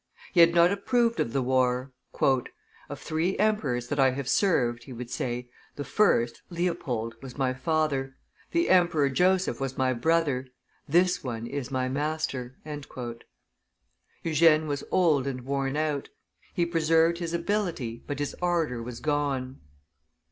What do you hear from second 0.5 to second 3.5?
not approved of the war. "Of three